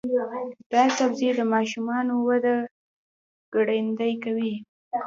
[0.73, 2.55] دا سبزی د ماشومانو وده
[3.53, 4.53] ګړندۍ کوي.